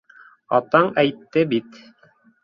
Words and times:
Атаң 0.59 0.87
әйтте 1.01 1.43
бит. 1.51 1.77